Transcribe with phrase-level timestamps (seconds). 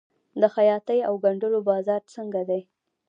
[0.41, 2.61] د خیاطۍ او ګنډلو بازار څنګه دی؟